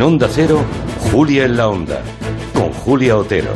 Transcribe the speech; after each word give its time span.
En 0.00 0.06
Onda 0.06 0.28
Cero, 0.32 0.64
Julia 1.12 1.44
en 1.44 1.58
la 1.58 1.68
Onda, 1.68 2.00
con 2.54 2.72
Julia 2.72 3.18
Otero. 3.18 3.52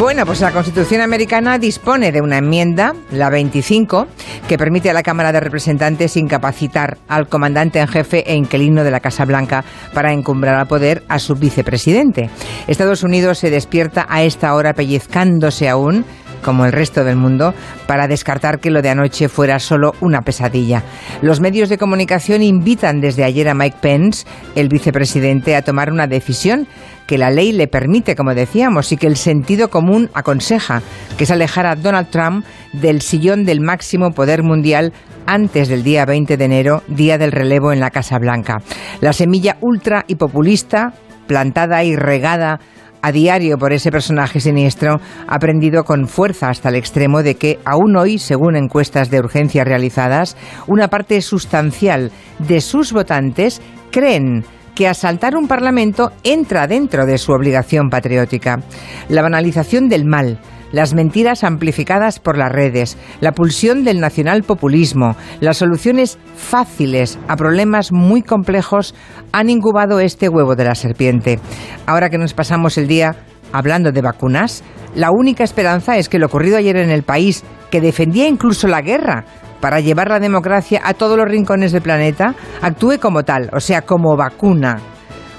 Bueno, 0.00 0.24
pues 0.24 0.40
la 0.40 0.50
Constitución 0.50 1.02
americana 1.02 1.58
dispone 1.58 2.10
de 2.10 2.22
una 2.22 2.38
enmienda, 2.38 2.94
la 3.10 3.28
25, 3.28 4.06
que 4.48 4.56
permite 4.56 4.88
a 4.88 4.94
la 4.94 5.02
Cámara 5.02 5.30
de 5.30 5.40
Representantes 5.40 6.16
incapacitar 6.16 6.96
al 7.06 7.28
comandante 7.28 7.80
en 7.80 7.88
jefe 7.88 8.24
e 8.26 8.34
inquilino 8.34 8.82
de 8.82 8.90
la 8.90 9.00
Casa 9.00 9.26
Blanca 9.26 9.62
para 9.92 10.14
encumbrar 10.14 10.54
al 10.54 10.68
poder 10.68 11.02
a 11.08 11.18
su 11.18 11.34
vicepresidente. 11.34 12.30
Estados 12.66 13.02
Unidos 13.02 13.36
se 13.38 13.50
despierta 13.50 14.06
a 14.08 14.22
esta 14.22 14.54
hora 14.54 14.72
pellizcándose 14.72 15.68
aún 15.68 16.06
como 16.42 16.64
el 16.64 16.72
resto 16.72 17.04
del 17.04 17.16
mundo, 17.16 17.54
para 17.86 18.08
descartar 18.08 18.60
que 18.60 18.70
lo 18.70 18.82
de 18.82 18.90
anoche 18.90 19.28
fuera 19.28 19.58
solo 19.58 19.92
una 20.00 20.22
pesadilla. 20.22 20.82
Los 21.22 21.40
medios 21.40 21.68
de 21.68 21.78
comunicación 21.78 22.42
invitan 22.42 23.00
desde 23.00 23.24
ayer 23.24 23.48
a 23.48 23.54
Mike 23.54 23.78
Pence, 23.80 24.26
el 24.54 24.68
vicepresidente, 24.68 25.56
a 25.56 25.62
tomar 25.62 25.92
una 25.92 26.06
decisión 26.06 26.66
que 27.08 27.18
la 27.18 27.30
ley 27.30 27.52
le 27.52 27.68
permite, 27.68 28.14
como 28.14 28.34
decíamos, 28.34 28.92
y 28.92 28.98
que 28.98 29.06
el 29.06 29.16
sentido 29.16 29.68
común 29.70 30.10
aconseja, 30.12 30.82
que 31.16 31.24
es 31.24 31.30
alejar 31.30 31.64
a 31.64 31.74
Donald 31.74 32.10
Trump 32.10 32.44
del 32.74 33.00
sillón 33.00 33.44
del 33.44 33.60
máximo 33.60 34.10
poder 34.10 34.42
mundial 34.42 34.92
antes 35.26 35.68
del 35.68 35.82
día 35.82 36.04
20 36.04 36.36
de 36.36 36.44
enero, 36.44 36.82
día 36.86 37.16
del 37.16 37.32
relevo 37.32 37.72
en 37.72 37.80
la 37.80 37.90
Casa 37.90 38.18
Blanca. 38.18 38.58
La 39.00 39.14
semilla 39.14 39.56
ultra 39.62 40.04
y 40.06 40.16
populista, 40.16 40.92
plantada 41.26 41.82
y 41.82 41.96
regada 41.96 42.60
a 43.02 43.12
diario 43.12 43.58
por 43.58 43.72
ese 43.72 43.90
personaje 43.90 44.40
siniestro, 44.40 45.00
ha 45.26 45.38
prendido 45.38 45.84
con 45.84 46.06
fuerza 46.06 46.48
hasta 46.48 46.68
el 46.68 46.76
extremo 46.76 47.22
de 47.22 47.36
que 47.36 47.58
aún 47.64 47.96
hoy, 47.96 48.18
según 48.18 48.56
encuestas 48.56 49.10
de 49.10 49.18
urgencia 49.18 49.64
realizadas, 49.64 50.36
una 50.66 50.88
parte 50.88 51.20
sustancial 51.22 52.10
de 52.38 52.60
sus 52.60 52.92
votantes 52.92 53.60
creen 53.90 54.44
que 54.74 54.86
asaltar 54.86 55.36
un 55.36 55.48
parlamento 55.48 56.12
entra 56.22 56.68
dentro 56.68 57.04
de 57.04 57.18
su 57.18 57.32
obligación 57.32 57.90
patriótica. 57.90 58.60
La 59.08 59.22
banalización 59.22 59.88
del 59.88 60.04
mal, 60.04 60.38
las 60.72 60.94
mentiras 60.94 61.44
amplificadas 61.44 62.18
por 62.18 62.36
las 62.36 62.52
redes, 62.52 62.96
la 63.20 63.32
pulsión 63.32 63.84
del 63.84 64.00
nacionalpopulismo, 64.00 65.16
las 65.40 65.58
soluciones 65.58 66.18
fáciles 66.36 67.18
a 67.28 67.36
problemas 67.36 67.92
muy 67.92 68.22
complejos 68.22 68.94
han 69.32 69.50
incubado 69.50 70.00
este 70.00 70.28
huevo 70.28 70.56
de 70.56 70.64
la 70.64 70.74
serpiente. 70.74 71.38
Ahora 71.86 72.10
que 72.10 72.18
nos 72.18 72.34
pasamos 72.34 72.78
el 72.78 72.88
día 72.88 73.16
hablando 73.52 73.92
de 73.92 74.02
vacunas, 74.02 74.62
la 74.94 75.10
única 75.10 75.44
esperanza 75.44 75.96
es 75.96 76.08
que 76.08 76.18
lo 76.18 76.26
ocurrido 76.26 76.56
ayer 76.56 76.76
en 76.76 76.90
el 76.90 77.02
país, 77.02 77.44
que 77.70 77.80
defendía 77.80 78.26
incluso 78.26 78.68
la 78.68 78.82
guerra, 78.82 79.24
para 79.60 79.80
llevar 79.80 80.08
la 80.08 80.20
democracia 80.20 80.80
a 80.84 80.94
todos 80.94 81.16
los 81.16 81.28
rincones 81.28 81.72
del 81.72 81.82
planeta, 81.82 82.34
actúe 82.62 82.98
como 83.00 83.24
tal, 83.24 83.50
o 83.52 83.60
sea, 83.60 83.82
como 83.82 84.16
vacuna. 84.16 84.78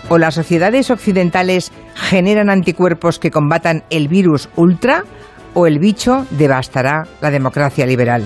O 0.10 0.18
las 0.18 0.36
sociedades 0.36 0.90
occidentales 0.92 1.72
generan 2.00 2.50
anticuerpos 2.50 3.20
que 3.20 3.32
combatan 3.32 3.84
el 3.90 4.08
virus 4.08 4.50
ultra, 4.56 5.04
o 5.54 5.68
el 5.68 5.80
bicho 5.80 6.26
devastará 6.32 7.08
la 7.22 7.32
democracia 7.32 7.86
liberal. 7.86 8.24